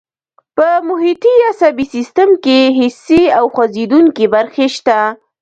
په 0.57 0.67
محیطي 0.89 1.33
عصبي 1.49 1.85
سیستم 1.93 2.29
کې 2.43 2.59
حسي 2.77 3.21
او 3.37 3.45
خوځېدونکي 3.55 4.25
برخې 4.35 4.67
شته. 4.75 4.99